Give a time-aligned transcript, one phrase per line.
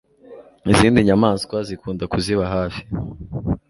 [0.71, 2.81] Izindi nyamaswa zikunda kuziba hafi